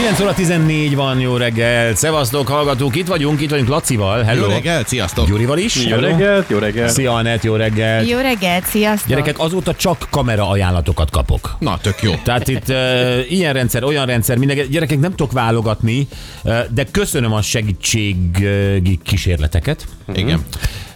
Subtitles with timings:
[0.00, 1.94] 9 óra 14 van, jó reggel.
[1.94, 4.22] Szevasztok, hallgatók, itt vagyunk, itt vagyunk Lacival.
[4.22, 4.42] Hello.
[4.42, 5.26] Jó reggelt, sziasztok!
[5.26, 5.76] Gyurival is.
[5.84, 6.08] Jó Hello.
[6.08, 6.90] reggelt, jó reggelt.
[6.90, 8.04] Szia, Anett, jó reggel.
[8.04, 9.08] Jó reggelt, sziasztok!
[9.08, 11.56] Gyerekek, azóta csak kamera ajánlatokat kapok.
[11.58, 12.12] Na, tök jó.
[12.24, 16.08] Tehát itt uh, ilyen rendszer, olyan rendszer, minden, gyerekek nem tudok válogatni,
[16.42, 19.86] uh, de köszönöm a segítségi kísérleteket.
[20.14, 20.44] Igen.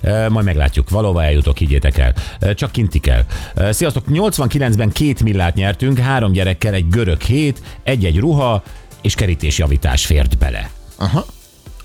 [0.02, 2.14] Uh, majd meglátjuk, valóban eljutok, higgyétek el.
[2.54, 3.24] Csak kinti kell.
[3.70, 8.62] Sziasztok, 89-ben két millát nyertünk, három gyerekkel, egy görög hét, egy-egy ruha
[9.02, 10.70] és kerítésjavítás fért bele.
[10.96, 11.24] Aha.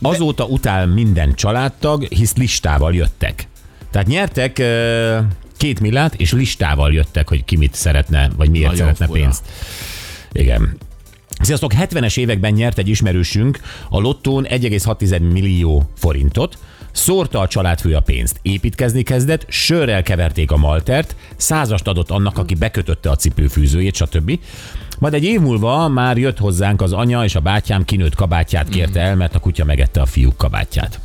[0.01, 3.47] Azóta utál minden családtag, hisz listával jöttek.
[3.91, 4.61] Tehát nyertek
[5.57, 9.19] két millát, és listával jöttek, hogy ki mit szeretne, vagy miért Nagyon szeretne fura.
[9.19, 9.43] pénzt.
[10.31, 10.77] Igen.
[11.41, 16.57] Sziasztok, 70-es években nyert egy ismerősünk a lottón 1,6 millió forintot,
[16.91, 22.55] szórta a családfő a pénzt, építkezni kezdett, sörrel keverték a maltert, százast adott annak, aki
[22.55, 24.39] bekötötte a cipőfűzőjét, stb.
[24.99, 28.99] Majd egy év múlva már jött hozzánk az anya és a bátyám kinőtt kabátját kérte
[28.99, 30.99] el, mert a kutya megette a fiúk kabátját.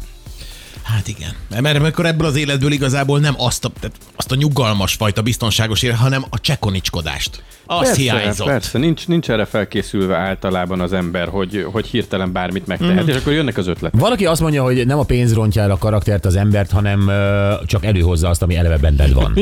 [0.85, 1.31] Hát igen.
[1.63, 5.83] Mert amikor ebből az életből igazából nem azt a, tehát azt a nyugalmas fajta biztonságos
[5.83, 7.43] élet, hanem a csekoniskodást.
[7.67, 8.47] Az Persze, hiányzott.
[8.47, 13.09] persze, nincs, nincs erre felkészülve általában az ember, hogy, hogy hirtelen bármit megtehet, Mhm.
[13.09, 14.01] és akkor jönnek az ötletek.
[14.01, 17.53] Valaki azt mondja, hogy nem a pénz rontja el a karaktert az embert, hanem ö,
[17.67, 19.39] csak előhozza azt, ami eleve benned van.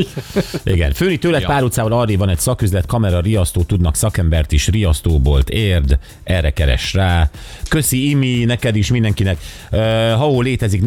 [0.65, 0.93] Igen.
[0.93, 1.47] Főni tőled Ja.
[1.47, 6.93] pár utcával arra van egy szaküzlet, kamera, riasztó, tudnak szakembert is, riasztóbolt, érd, erre keres
[6.95, 7.31] rá.
[7.69, 9.39] Köszi Imi, neked is, mindenkinek.
[9.71, 9.79] Uh,
[10.13, 10.83] ha ó, létezik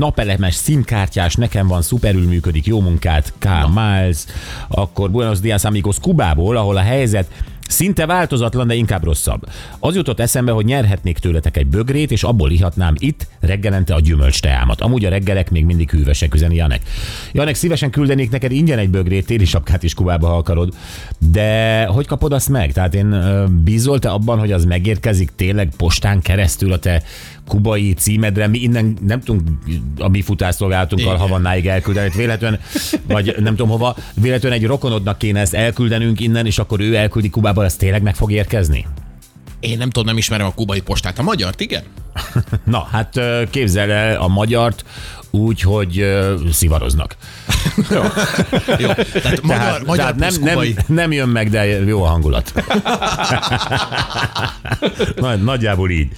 [0.46, 3.48] napelemes, szimkártyás, nekem van, szuperül működik, jó munkát, K.
[3.74, 4.26] Miles.
[4.68, 7.28] Akkor Buenos Dias Amigos Kubából, ahol a helyzet
[7.68, 9.50] Szinte változatlan, de inkább rosszabb.
[9.80, 14.42] Az jutott eszembe, hogy nyerhetnék tőletek egy bögrét, és abból ihatnám itt reggelente a gyümölcs
[14.42, 14.82] teámat.
[14.82, 16.82] Amúgy a reggelek még mindig hűvösek, üzeni Janek.
[17.32, 20.74] Janek, szívesen küldenék neked ingyen egy bögrét, téli sapkát is Kubába, ha akarod.
[21.32, 22.74] De hogy kapod azt meg?
[22.74, 23.16] Tehát én
[23.64, 27.04] bízol te abban, hogy az megérkezik tényleg postán keresztül a te
[27.48, 29.50] kubai címedre, mi innen nem tudunk
[29.98, 31.18] a mi futásszolgálatunkkal.
[31.18, 32.60] Havannáig elküldeni, véletlen,
[33.08, 37.30] vagy nem tudom hova, véletlen egy rokonodnak kéne ezt elküldenünk innen, és akkor ő elküldi
[37.30, 38.88] Kubába, ez tényleg meg fog érkezni?
[39.60, 41.20] Én nem tudom, nem ismerem a kubai postát.
[41.20, 41.84] A magyart, igen?
[42.64, 43.20] Na, hát
[43.50, 44.86] képzel el a magyart
[45.32, 46.06] úgy, hogy
[46.52, 47.16] szivaroznak.
[47.90, 48.02] Jó.
[49.14, 52.54] Tehát magyar, magyar tehát nem, nem, nem jön meg, de jó a hangulat.
[55.16, 56.12] Nagy, nagyjából így.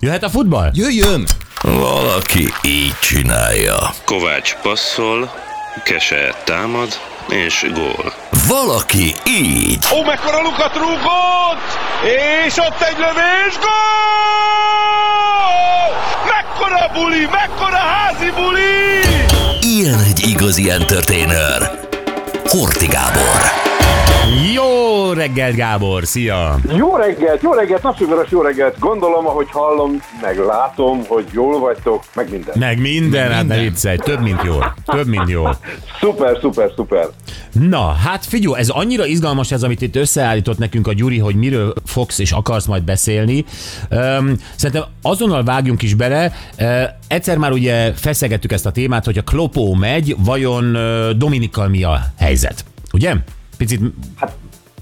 [0.00, 0.70] Jöhet a futball?
[0.72, 1.26] Jöjjön!
[1.62, 3.76] Valaki így csinálja.
[4.04, 5.32] Kovács passzol,
[5.84, 6.88] Kese támad,
[7.28, 8.12] és gól.
[8.48, 9.86] Valaki így.
[9.94, 11.78] Ó, mekkora lukat rúgott!
[12.46, 13.68] És ott egy lövés, gól!
[16.26, 19.27] Mekkora buli, mekkora házi buli!
[19.68, 21.78] Ilyen egy igazi entertainer.
[22.44, 23.40] Horti Gábor.
[24.54, 26.06] Jó reggelt, Gábor!
[26.06, 26.58] Szia!
[26.76, 28.78] Jó reggelt, jó reggelt, napsugaras jó reggelt.
[28.78, 32.54] Gondolom, ahogy hallom, meg látom, hogy jól vagytok, meg minden.
[32.58, 33.58] Meg minden, hát ne Minden.
[33.72, 34.74] viccelj, több, mint jól.
[34.84, 35.58] Több, mint jól.
[36.00, 37.08] Szuper, szuper, szuper.
[37.52, 41.74] Na, hát figyelj, ez annyira izgalmas ez, amit itt összeállított nekünk a Gyuri, hogy miről
[41.84, 43.44] fogsz és akarsz majd beszélni.
[43.90, 46.32] Um, szerintem azonnal vágjunk is bele.
[46.58, 50.76] Uh, egyszer már ugye feszegettük ezt a témát, hogy a Klopó megy, vajon
[51.18, 52.64] Dominikkal mi a helyzet?
[52.92, 53.14] Ugye?
[53.56, 53.80] Picit,
[54.16, 54.36] hát,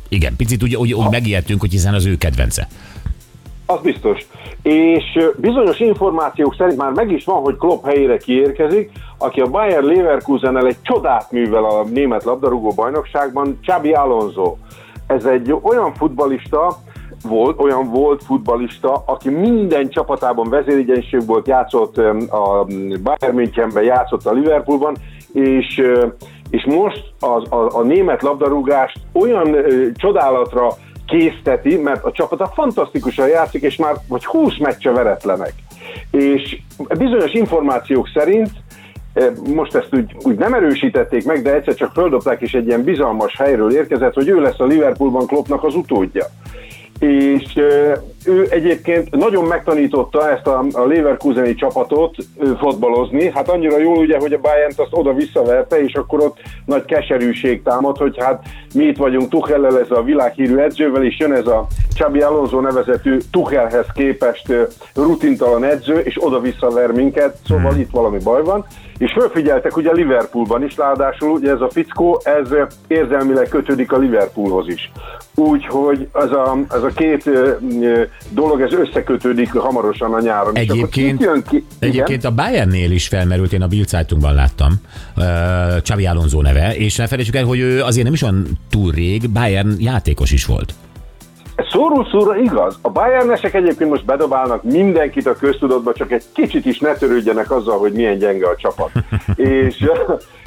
[0.08, 2.68] igen, picit úgy, úgy, úgy megijedtünk, hogy hiszen az ő kedvence.
[3.66, 4.26] Az biztos.
[4.62, 9.82] És bizonyos információk szerint már meg is van, hogy Klopp helyére kiérkezik, aki a Bayer
[9.82, 14.56] Leverkusennel egy csodát művel a német labdarúgó bajnokságban, Xabi Alonso.
[15.06, 16.78] Ez egy olyan futbalista,
[17.22, 21.98] volt, olyan volt futbalista, aki minden csapatában vezérigyenység volt, játszott
[22.30, 22.66] a
[23.02, 24.96] Bayern Münchenben, játszott a Liverpoolban,
[25.32, 25.82] és,
[26.50, 30.68] és most az, a, a német labdarúgást olyan ö, csodálatra
[31.06, 35.52] készteti, mert a csapata fantasztikusan játszik, és már vagy 20 meccse veretlenek.
[36.10, 36.58] És
[36.98, 38.50] bizonyos információk szerint
[39.54, 43.36] most ezt úgy, úgy nem erősítették meg, de egyszer csak földobták, és egy ilyen bizalmas
[43.36, 46.26] helyről érkezett, hogy ő lesz a Liverpoolban Kloppnak az utódja.
[46.98, 47.56] És
[48.24, 52.16] ő egyébként nagyon megtanította ezt a, a Leverkuseni csapatot
[52.58, 56.84] fotbalozni, hát annyira jól ugye, hogy a bayern azt oda visszaverte, és akkor ott nagy
[56.84, 58.44] keserűség támad, hogy hát
[58.74, 61.66] mi itt vagyunk Tuchellel, ez a világhírű edzővel, és jön ez a
[61.96, 64.52] Csabi Alonso nevezetű Tuchelhez képest
[64.94, 67.80] rutintalan edző, és oda-vissza ver minket, szóval Hmm.
[67.80, 68.64] itt valami baj van.
[68.98, 72.48] És fölfigyeltek ugye Liverpoolban is, ráadásul ugye ez a fickó, ez
[72.86, 74.92] érzelmileg kötődik a Liverpoolhoz is.
[75.34, 77.30] Úgyhogy ez a, ez a két
[78.30, 80.56] dolog, ez összekötődik hamarosan a nyáron.
[80.56, 81.64] Egyébként, jön ki, igen?
[81.78, 84.72] egyébként a Bayernnél is felmerült, én a Bild Zeitungban láttam,
[85.82, 89.30] Xavi Alonso neve, és ne felejtsük el, hogy ő azért nem is olyan túl rég
[89.30, 90.74] Bayern játékos is volt.
[91.86, 92.78] Szóró szóra igaz.
[92.82, 97.78] A Bayernesek egyébként most bedobálnak mindenkit a köztudatba, csak egy kicsit is ne törődjenek azzal,
[97.78, 98.90] hogy milyen gyenge a csapat.
[99.36, 99.84] és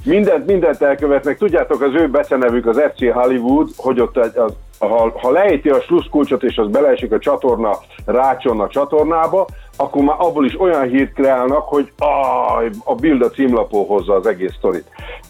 [0.04, 1.38] mindent, mindent elkövetnek.
[1.38, 6.44] Tudjátok, az ő becenevük az FC Hollywood, hogy ott az, ha, ha lejti a sluszkulcsot
[6.44, 9.48] és az beleesik a csatorna rácson a csatornába,
[9.82, 14.54] akkor már abból is olyan hírt kreálnak, hogy áj, a a címlapon hozza az egész
[14.58, 14.86] sztorit.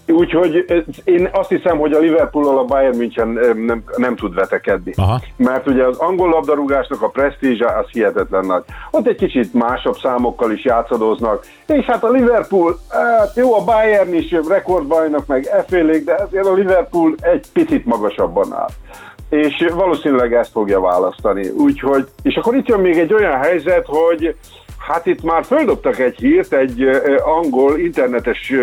[0.08, 0.66] Úgyhogy
[1.04, 4.94] én azt hiszem, hogy a Liverpool a Bayern München nem, nem tud vetekedni.
[4.96, 5.20] Aha.
[5.36, 8.64] Mert ugye az angol labdarúgásnak a presztízse az hihetetlen nagy.
[8.92, 14.14] Ott egy kicsit másabb számokkal is játszadoznak, és hát a Liverpool, hát jó, a Bayern
[14.14, 18.70] is rekordbajnok, meg effélék, de azért a Liverpool egy picit magasabban áll.
[19.30, 21.50] És valószínűleg ezt fogja választani.
[21.50, 24.36] Úgyhogy, és akkor itt jön még egy olyan helyzet, hogy
[24.88, 26.90] hát itt már földobtak egy hírt, egy
[27.24, 28.54] angol internetes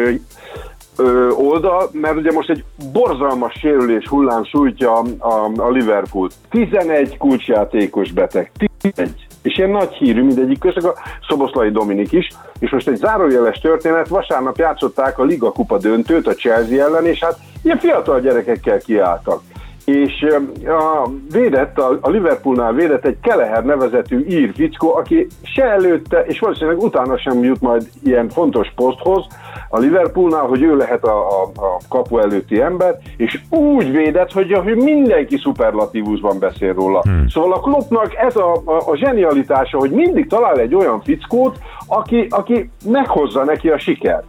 [1.36, 6.28] oldal, mert ugye most egy borzalmas sérülés hullám sújtja a, a Liverpool.
[6.50, 8.50] 11 kulcsjátékos beteg.
[8.80, 9.26] 11.
[9.42, 10.94] És ilyen nagy hírű mindegyik közök a
[11.28, 12.28] Szoboszlai Dominik is,
[12.58, 17.18] és most egy zárójeles történet, vasárnap játszották a Liga Kupa döntőt a Chelsea ellen, és
[17.18, 19.40] hát ilyen fiatal gyerekekkel kiálltak.
[19.86, 20.26] És
[20.66, 26.82] a védett, a, Liverpoolnál védett egy Keleher nevezetű ír fickó, aki se előtte, és valószínűleg
[26.82, 29.26] utána sem jut majd ilyen fontos poszthoz
[29.68, 34.52] a Liverpoolnál, hogy ő lehet a, a, a kapu előtti ember, és úgy védett, hogy,
[34.52, 37.00] hogy mindenki szuperlatívusban beszél róla.
[37.00, 37.28] Hmm.
[37.28, 42.26] Szóval a Kloppnak ez a, a, a zsenialitása, hogy mindig talál egy olyan fickót, aki,
[42.30, 44.24] aki meghozza neki a sikert.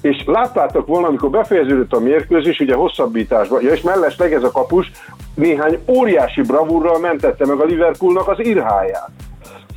[0.00, 4.90] És láttátok volna, amikor befejeződött a mérkőzés, ugye hosszabbításban, ja, és mellesleg ez a kapus
[5.34, 9.10] néhány óriási bravúrral mentette meg a Liverpoolnak az irháját.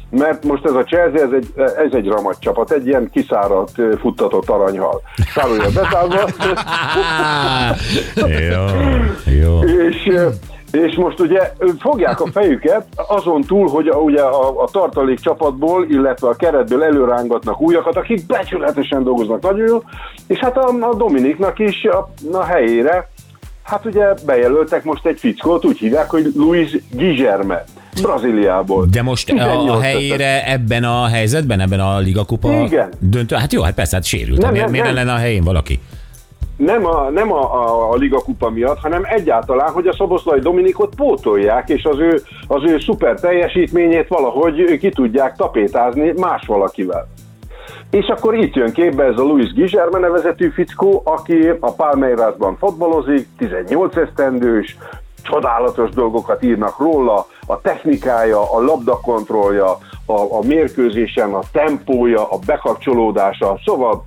[0.09, 4.49] Mert most ez a Chelsea, ez egy, ez egy ramat csapat, egy ilyen kiszáradt, futtatott
[4.49, 5.01] aranyhal.
[5.33, 6.19] Szárója beszállva.
[8.51, 8.65] jó,
[9.41, 9.59] jó.
[9.63, 10.11] és,
[10.73, 15.85] és most ugye fogják a fejüket azon túl, hogy a, ugye a, a tartalék csapatból,
[15.89, 19.83] illetve a keretből előrángatnak újakat, akik becsületesen dolgoznak nagyon jól,
[20.27, 23.09] és hát a, a Dominiknak is a, a helyére,
[23.63, 27.63] hát ugye bejelöltek most egy fickót, úgy hívják, hogy Luis Guilherme,
[28.01, 28.87] Brazíliából.
[28.91, 32.89] De most a, 18 a helyére ebben a helyzetben, ebben a ligakupa Igen.
[32.99, 34.41] döntő, hát jó, hát persze, hát sérült.
[34.41, 34.95] Nem, miért nem, miért nem.
[34.95, 35.79] lenne a helyén valaki?
[36.63, 40.95] Nem a, nem a, a, a Liga Kupa miatt, hanem egyáltalán, hogy a Szoboszlai Dominikot
[40.95, 47.07] pótolják, és az ő, az ő szuper teljesítményét valahogy ki tudják tapétázni más valakivel.
[47.91, 53.27] És akkor itt jön képbe ez a Luis Gizserme nevezetű fickó, aki a Palmeirasban fotbalozik,
[53.37, 54.77] 18 esztendős,
[55.23, 63.59] csodálatos dolgokat írnak róla, a technikája, a labdakontrollja, a, a mérkőzésen, a tempója, a bekapcsolódása,
[63.65, 64.03] szóval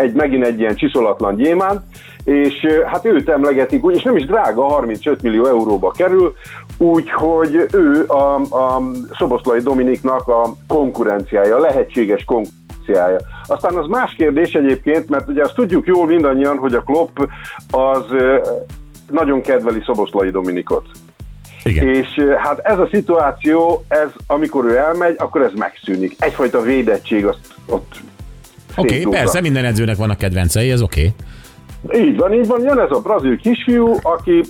[0.00, 1.84] egy, megint egy ilyen csiszolatlan gyémán,
[2.24, 6.34] és hát őt emlegetik, úgy, és nem is drága, 35 millió euróba kerül,
[6.78, 8.82] úgyhogy ő a, a
[9.18, 13.18] Szoboszlai Dominiknak a konkurenciája, a lehetséges konkurenciája.
[13.46, 17.18] Aztán az más kérdés egyébként, mert ugye azt tudjuk jól mindannyian, hogy a Klopp
[17.70, 18.04] az
[19.10, 20.84] nagyon kedveli Szoboszlai Dominikot.
[21.64, 21.88] Igen.
[21.88, 26.16] És hát ez a szituáció, ez, amikor ő elmegy, akkor ez megszűnik.
[26.18, 28.00] Egyfajta védettség azt ott
[28.80, 31.12] Oké, okay, persze, minden edzőnek vannak kedvencei, ez oké.
[31.84, 32.00] Okay.
[32.00, 34.42] Így van, így van, jön ez a brazil kisfiú, aki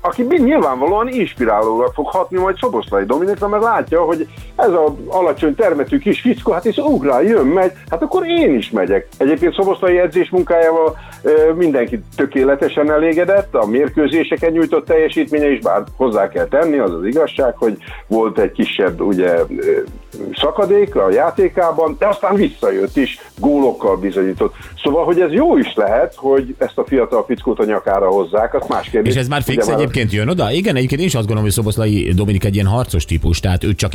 [0.00, 4.28] aki mind nyilvánvalóan inspirálólag fog hatni majd Szoboszlai Dominikra, mert látja, hogy
[4.58, 8.70] ez az alacsony termetű kis fickó, hát és ugrál, jön, megy, hát akkor én is
[8.70, 9.08] megyek.
[9.16, 10.96] Egyébként Szoboszlai edzés munkájával
[11.54, 17.56] mindenki tökéletesen elégedett, a mérkőzéseken nyújtott teljesítménye is, bár hozzá kell tenni, az az igazság,
[17.56, 19.34] hogy volt egy kisebb ugye,
[20.34, 24.54] szakadék a játékában, de aztán visszajött is, gólokkal bizonyított.
[24.82, 28.66] Szóval, hogy ez jó is lehet, hogy ezt a fiatal fickót a nyakára hozzák, az
[28.68, 29.14] más kérdés.
[29.14, 30.50] És ez már fix Ugye egyébként jön oda?
[30.50, 33.74] Igen, egyébként én is azt gondolom, hogy Szoboszlai Dominik egy ilyen harcos típus, tehát ő
[33.74, 33.94] csak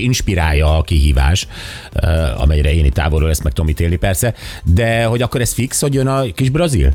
[0.54, 1.48] inspirálja a kihívás,
[1.94, 4.34] eh, amelyre én itt távolról ezt meg tudom ítélni persze,
[4.64, 6.92] de hogy akkor ez fix, hogy jön a kis brazil?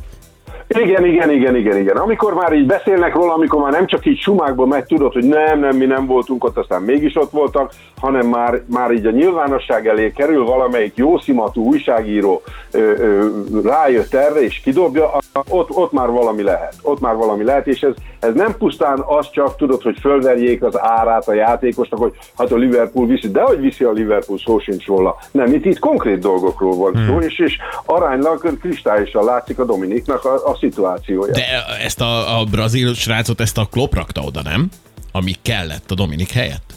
[0.68, 1.96] Igen, igen, igen, igen, igen.
[1.96, 5.60] Amikor már így beszélnek róla, amikor már nem csak így sumákba megy, tudod, hogy nem,
[5.60, 9.87] nem, mi nem voltunk ott, aztán mégis ott voltak, hanem már, már így a nyilvánosság
[9.87, 13.28] elé kerül valamelyik jószimatú újságíró ö, ö,
[13.64, 15.10] rájött erre és kidobja,
[15.48, 16.75] ott, ott már valami lehet.
[16.82, 20.80] Ott már valami lehet, és ez, ez nem pusztán az csak, tudod, hogy fölverjék az
[20.80, 24.87] árát a játékosnak, hogy hát a Liverpool viszi, de hogy viszi a Liverpool, szó sincs
[24.87, 25.16] róla.
[25.30, 27.20] Nem, itt, itt konkrét dolgokról van szó, hmm.
[27.20, 31.32] és, és aránylag kristályosan látszik a Dominiknak a, a szituációja.
[31.32, 31.44] De
[31.84, 34.68] ezt a, a brazil srácot, ezt a Klopp rakta oda, nem?
[35.12, 36.74] Ami kellett a Dominik helyett.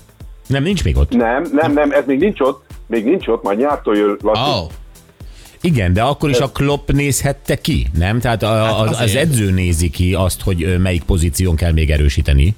[0.47, 1.09] Nem, nincs még ott.
[1.09, 4.41] Nem, nem, nem, ez még nincs ott, még nincs ott, majd nyártól jön Laci.
[4.41, 4.71] Oh.
[5.61, 8.19] Igen, de akkor is a Klopp nézhette ki, nem?
[8.19, 9.25] Tehát a, az, az azért.
[9.25, 12.55] edző nézi ki azt, hogy melyik pozíción kell még erősíteni.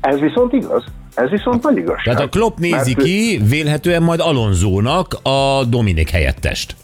[0.00, 0.84] Ez viszont igaz.
[1.14, 2.04] Ez viszont nagy igazság.
[2.04, 6.76] Tehát a Klopp nézi Mert ki vélhetően majd Alonzónak a Dominik helyettest.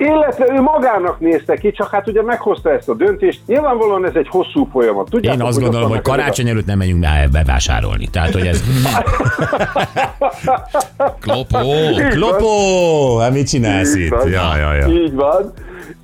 [0.00, 3.40] Illetve ő magának nézte ki, csak hát ugye meghozta ezt a döntést.
[3.46, 5.08] Nyilvánvalóan ez egy hosszú folyamat.
[5.10, 8.08] Tudjátok, Én azt gondolom, hogy karácsony előtt nem menjünk be bevásárolni.
[8.12, 8.62] Tehát, hogy ez...
[11.20, 11.72] Klopó.
[11.72, 13.18] ezek- Klopó!
[13.18, 14.08] Hát mit csinálsz Így itt?
[14.10, 14.28] van.
[14.30, 14.86] Ja, ja, ja.
[14.86, 15.52] Így van.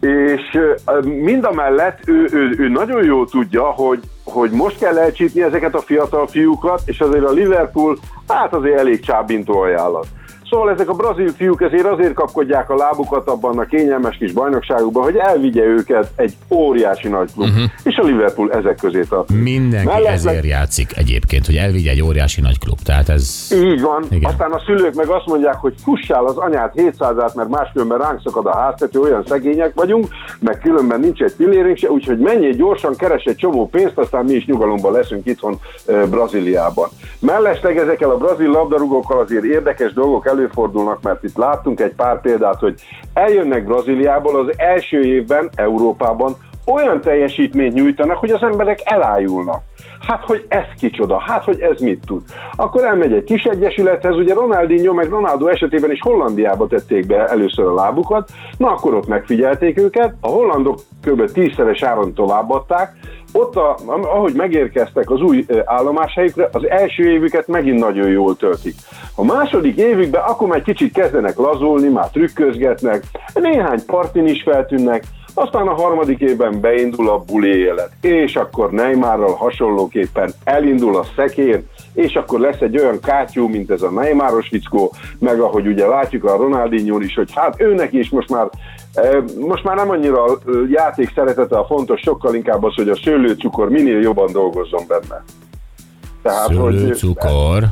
[0.00, 4.98] És ö, mind a mellett ő, ő, ő nagyon jól tudja, hogy, hogy most kell
[4.98, 10.06] elcsípni ezeket a fiatal fiúkat, és azért a Liverpool, hát azért elég csábintó ajánlat.
[10.50, 15.02] Szóval ezek a brazil fiúk ezért azért kapkodják a lábukat abban a kényelmes kis bajnokságukban,
[15.02, 17.48] hogy elvigye őket egy óriási nagy klub.
[17.48, 17.64] Uh-huh.
[17.82, 19.42] És a Liverpool ezek közé tartozik.
[19.42, 22.78] Mindenki Mellett ezért játszik egyébként, hogy elvigye egy óriási nagy klub.
[22.84, 23.48] Tehát ez...
[23.54, 24.04] Így van.
[24.10, 24.30] Igen.
[24.30, 28.46] Aztán a szülők meg azt mondják, hogy fussál az anyát 700-át, mert máskülönben ránk szakad
[28.46, 30.06] a háztető, olyan szegények vagyunk,
[30.40, 34.34] meg különben nincs egy pillérünk se, úgyhogy menjél gyorsan, keres egy csomó pénzt, aztán mi
[34.34, 35.60] is nyugalomban leszünk itthon
[36.10, 36.88] Brazíliában.
[37.20, 42.58] Mellesleg ezekkel a brazil labdarúgókkal azért érdekes dolgok előfordulnak, mert itt láttunk egy pár példát,
[42.58, 42.74] hogy
[43.14, 49.62] eljönnek Brazíliából az első évben Európában olyan teljesítményt nyújtanak, hogy az emberek elájulnak.
[50.06, 52.22] Hát, hogy ez kicsoda, hát, hogy ez mit tud.
[52.56, 57.66] Akkor elmegy egy kis egyesülethez, ugye Ronaldinho meg Ronaldo esetében is Hollandiába tették be először
[57.66, 61.32] a lábukat, na akkor ott megfigyelték őket, a hollandok kb.
[61.32, 62.96] tízszeres áron továbbadták,
[63.36, 68.74] ott, a, ahogy megérkeztek az új állomáshelyükre, az első évüket megint nagyon jól töltik.
[69.14, 75.04] A második évükben akkor már egy kicsit kezdenek lazulni, már trükközgetnek, néhány partin is feltűnnek,
[75.34, 81.62] aztán a harmadik évben beindul a buli élet, és akkor Neymarral hasonlóképpen elindul a szekér,
[81.94, 86.24] és akkor lesz egy olyan kátyú, mint ez a Neymaros fickó, meg ahogy ugye látjuk
[86.24, 88.48] a Ronaldinho is, hogy hát őnek is most már
[88.94, 90.38] eh, most már nem annyira a
[90.70, 95.24] játék szeretete a fontos, sokkal inkább az, hogy a szőlőcukor minél jobban dolgozzon benne.
[96.22, 97.62] Tehát, Szőlőcukor.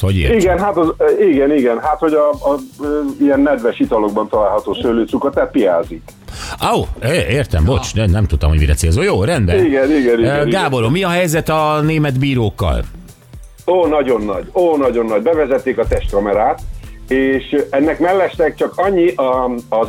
[0.00, 2.58] Hogy igen, hát az, igen, igen, hát hogy a, a, a
[3.20, 6.02] ilyen nedves italokban található szőlőcukor, tehát piázik.
[6.74, 9.04] Ó, é, értem, bocs, nem, nem tudtam, hogy mire célzol.
[9.04, 9.64] Jó, rendben.
[9.64, 10.48] Igen, igen, igen, igen.
[10.48, 12.82] Gáborom, mi a helyzet a német bírókkal?
[13.66, 15.22] Ó, nagyon nagy, ó, nagyon nagy.
[15.22, 16.60] Bevezették a testkamerát,
[17.08, 19.88] és ennek mellesleg csak annyi a, az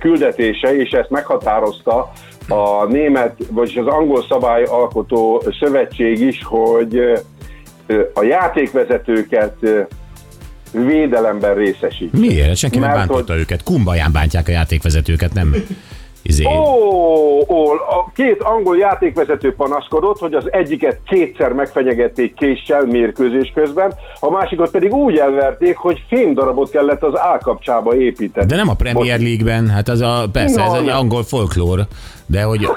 [0.00, 2.12] küldetése, és ezt meghatározta
[2.48, 7.00] a német, vagyis az angol szabályalkotó szövetség is, hogy
[8.14, 9.56] a játékvezetőket
[10.72, 12.18] védelemben részesít.
[12.18, 12.56] Miért?
[12.56, 13.62] Senki nem Mert bántotta őket.
[13.62, 15.54] Kumbaján bántják a játékvezetőket, nem
[16.22, 16.44] izé.
[16.44, 16.50] Ó,
[17.48, 24.30] ó, a két angol játékvezető panaszkodott, hogy az egyiket kétszer megfenyegették késsel mérkőzés közben, a
[24.30, 28.46] másikat pedig úgy elverték, hogy fémdarabot kellett az állkapcsába építeni.
[28.46, 30.96] De nem a Premier League-ben, hát az a, persze, No, ez egy nem.
[30.96, 31.86] angol folklór,
[32.26, 32.68] de hogy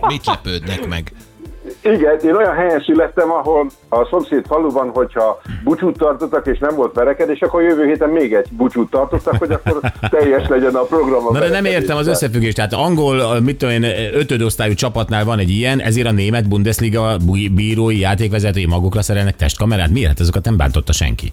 [0.08, 1.12] Mit lepődnek meg?
[1.92, 6.94] Igen, én olyan helyen születtem, ahol a szomszéd faluban, hogyha búcsút tartottak és nem volt
[6.94, 11.26] verekedés, akkor jövő héten még egy búcsút tartottak, hogy akkor teljes legyen a program.
[11.26, 12.56] a Na de nem értem az összefüggést.
[12.56, 17.16] Tehát angol, mit tudom én, ötödosztályú csapatnál van egy ilyen, ezért a német Bundesliga
[17.54, 19.90] bírói, játékvezetői magukra szerelnek testkamerát.
[19.90, 20.20] Miért?
[20.20, 21.32] Azokat nem bántotta senki.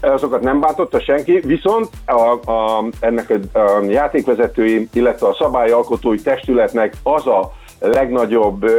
[0.00, 6.94] azokat nem bántotta senki, viszont a, a, ennek a, a játékvezetői, illetve a szabályalkotói testületnek
[7.02, 7.52] az a
[7.92, 8.70] legnagyobb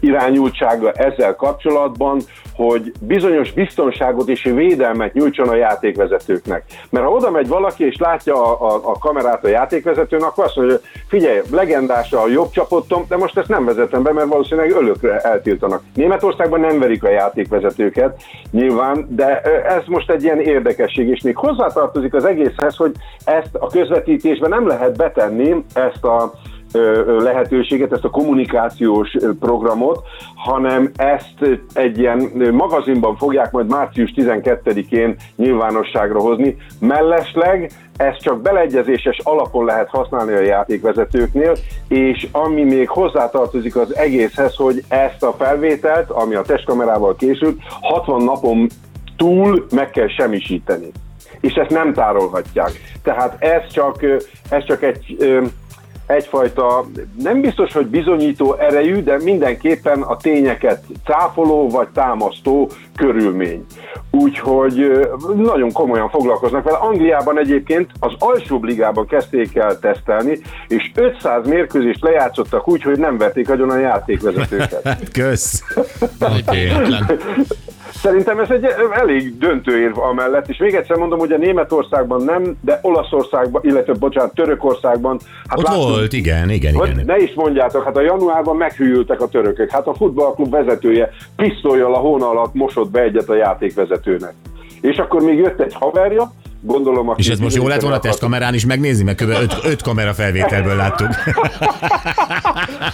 [0.00, 2.20] irányultsága ezzel kapcsolatban,
[2.56, 6.64] hogy bizonyos biztonságot és védelmet nyújtson a játékvezetőknek.
[6.90, 10.56] Mert ha oda megy valaki és látja a, a, a kamerát a játékvezetőn, akkor azt
[10.56, 14.70] mondja, hogy figyelj, legendás a jobb csapottom, de most ezt nem vezetem be, mert valószínűleg
[14.70, 15.82] ölökre eltiltanak.
[15.94, 22.14] Németországban nem verik a játékvezetőket, nyilván, de ez most egy ilyen érdekesség, és még hozzátartozik
[22.14, 22.92] az egészhez, hogy
[23.24, 26.32] ezt a közvetítésben nem lehet betenni, ezt a
[27.18, 30.04] lehetőséget, ezt a kommunikációs programot,
[30.34, 36.56] hanem ezt egy ilyen magazinban fogják majd március 12-én nyilvánosságra hozni.
[36.80, 41.56] Mellesleg ezt csak beleegyezéses alapon lehet használni a játékvezetőknél,
[41.88, 48.24] és ami még hozzátartozik az egészhez, hogy ezt a felvételt, ami a testkamerával készült, 60
[48.24, 48.66] napon
[49.16, 50.90] túl meg kell semmisíteni.
[51.40, 52.70] És ezt nem tárolhatják.
[53.02, 54.02] Tehát ez csak,
[54.50, 55.16] ez csak egy
[56.06, 56.84] egyfajta,
[57.22, 63.64] nem biztos, hogy bizonyító erejű, de mindenképpen a tényeket cáfoló vagy támasztó körülmény.
[64.10, 66.76] Úgyhogy nagyon komolyan foglalkoznak vele.
[66.76, 73.18] Angliában egyébként az alsóbb ligában kezdték el tesztelni, és 500 mérkőzést lejátszottak úgy, hogy nem
[73.18, 74.98] vették agyon a játékvezetőket.
[75.12, 75.62] Kösz.
[77.96, 82.56] Szerintem ez egy elég döntő érv amellett, és még egyszer mondom, hogy a Németországban nem,
[82.60, 85.18] de Olaszországban, illetve bocsánat, Törökországban.
[85.48, 87.04] Hát Ott láttuk- volt, igen, igen, Hogy igen.
[87.06, 89.70] ne is mondjátok, hát a januárban meghűltek a törökök.
[89.70, 94.32] Hát a futballklub vezetője pisztolyjal a hóna alatt mosott be egyet a játékvezetőnek.
[94.80, 96.32] És akkor még jött egy haverja,
[96.66, 97.14] gondolom.
[97.16, 99.28] És ez most jó lett volna testkamerán is megnézni, mert kb.
[99.28, 101.08] öt, öt kamera felvételből láttuk.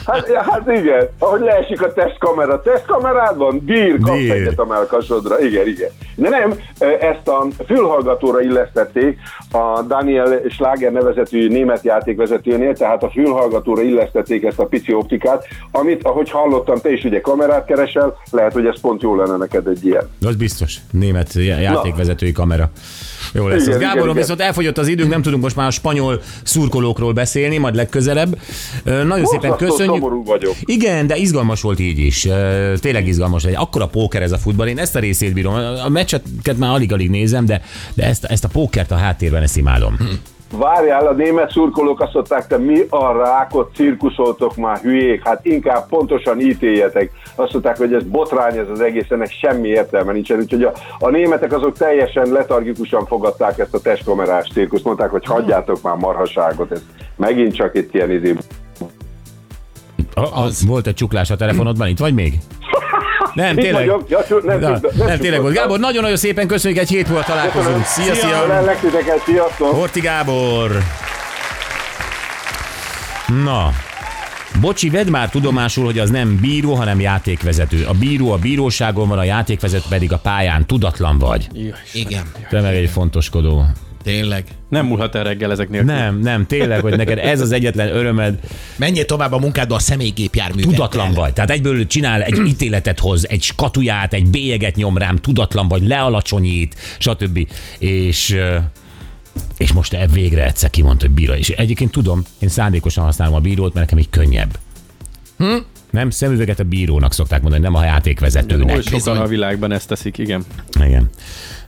[0.06, 4.30] Hát, hát igen, ahogy leesik a testkamera, testkamerád van, dír, kapsz Dír.
[4.30, 5.88] egyet a melkasodra, igen, igen.
[6.14, 6.54] De nem,
[7.00, 9.18] ezt a fülhallgatóra illesztették
[9.50, 16.04] a Daniel Schlager nevezetű német játékvezetőnél, tehát a fülhallgatóra illesztették ezt a pici optikát, amit,
[16.04, 19.84] ahogy hallottam, te is ugye kamerát keresel, lehet, hogy ez pont jó lenne neked egy
[19.84, 20.08] ilyen.
[20.26, 20.76] Az biztos.
[20.90, 22.70] Német já- játékvezetői kamera.
[23.32, 23.66] Jó lesz.
[23.66, 24.16] Igen, Gáborom, igen.
[24.16, 28.38] viszont elfogyott az időnk, nem tudunk most már a spanyol szurkolókról beszélni, majd legközelebb.
[28.84, 29.94] Nagyon szépen Borzasztó köszönjük.
[29.94, 30.54] szomorú vagyok.
[30.60, 32.28] Igen, de izgalmas volt így is.
[32.80, 33.44] Tényleg izgalmas.
[33.44, 34.66] Egy akkora póker ez a futball.
[34.66, 35.54] Én ezt a részét bírom.
[35.84, 37.62] A meccseket már alig-alig nézem, de,
[37.94, 39.96] de ezt, ezt a pókert a háttérben ezt imádom.
[40.56, 45.88] Várjál, a német szurkolók azt mondták, te mi a rákot cirkuszoltok már hülyék, hát inkább
[45.88, 47.10] pontosan ítéljetek.
[47.34, 50.38] Azt mondták, hogy ez botrány, ez az egész, ennek semmi értelme nincsen.
[50.38, 55.82] Úgyhogy a, a németek azok teljesen letargikusan fogadták ezt a testkamerás cirkuszt, mondták, hogy hagyjátok
[55.82, 56.82] már marhaságot, ez
[57.16, 58.36] megint csak itt ilyen izé.
[60.34, 60.66] Az.
[60.66, 62.38] Volt egy csuklás a telefonodban, itt vagy még?
[63.34, 63.86] Nem, tényleg.
[63.86, 64.08] vagyok.
[64.08, 65.54] Ja, nem, Na, nem, tényleg volt.
[65.54, 67.84] Gábor, nagyon-nagyon szépen köszönjük, egy hét múlva találkozunk.
[67.84, 68.76] Szia, szia!
[68.80, 69.74] Titeket, sziasztok!
[69.74, 70.82] Horti Gábor!
[73.44, 73.72] Na,
[74.60, 77.84] Bocsi, vedd már tudomásul, hogy az nem bíró, hanem játékvezető.
[77.84, 80.66] A bíró a bíróságon van, a játékvezető pedig a pályán.
[80.66, 81.48] Tudatlan vagy.
[81.92, 83.64] Igen, Te meg egy fontoskodó.
[84.02, 84.44] Tényleg.
[84.68, 85.92] Nem múlhat el reggel ezek nélkül.
[85.92, 88.38] Nem, nem, tényleg, hogy neked ez az egyetlen örömed.
[88.76, 90.70] Menjél tovább a munkádba a személygépjárművel.
[90.70, 91.32] Tudatlan vagy.
[91.32, 96.74] Tehát egyből csinál egy ítéletet hoz, egy skatuját, egy bélyeget nyom rám, tudatlan vagy, lealacsonyít,
[96.98, 97.48] stb.
[97.78, 98.36] És
[99.56, 101.32] és most e végre egyszer kimondta, hogy bíró.
[101.32, 104.58] És egyébként tudom, én szándékosan használom a bírót, mert nekem így könnyebb.
[105.36, 105.56] Hm?
[105.90, 108.76] Nem, szemüveget a bírónak szokták mondani, nem a játékvezetőnek.
[108.76, 110.44] Oly sokan a világban ezt teszik, igen.
[110.84, 111.10] Igen.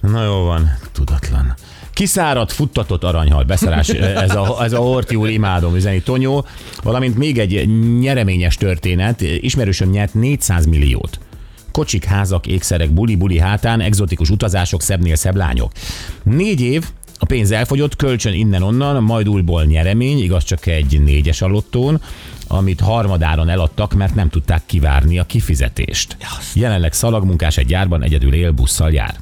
[0.00, 1.54] Na jó van, tudatlan.
[1.94, 3.88] Kiszáradt, futtatott aranyhal, beszarás,
[4.28, 6.46] ez a, ez a Horti úr imádom üzeni Tonyó,
[6.82, 11.18] valamint még egy nyereményes történet, ismerősöm nyert 400 milliót.
[11.72, 15.72] Kocsik, házak, ékszerek, buli-buli hátán, egzotikus utazások, szebbnél szebb lányok.
[16.22, 16.84] Négy év,
[17.18, 22.00] a pénz elfogyott, kölcsön innen-onnan, majd újból nyeremény, igaz csak egy négyes alottón,
[22.48, 26.16] amit harmadáron eladtak, mert nem tudták kivárni a kifizetést.
[26.54, 29.14] Jelenleg szalagmunkás egy gyárban egyedül él, busszal jár.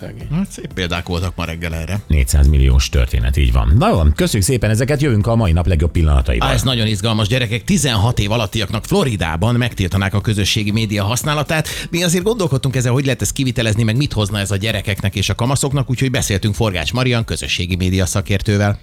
[0.00, 0.28] Szegény.
[0.32, 2.00] Hát szép példák voltak ma reggel erre.
[2.06, 3.72] 400 milliós történet, így van.
[3.78, 6.48] Na jó, köszönjük szépen ezeket, jövünk a mai nap legjobb pillanataival.
[6.48, 7.64] Á, ez nagyon izgalmas gyerekek.
[7.64, 11.68] 16 év alattiaknak Floridában megtiltanák a közösségi média használatát.
[11.90, 15.28] Mi azért gondolkodtunk ezzel, hogy lehet ezt kivitelezni, meg mit hozna ez a gyerekeknek és
[15.28, 18.78] a kamaszoknak, úgyhogy beszéltünk Forgács Marian közösségi média szakértővel.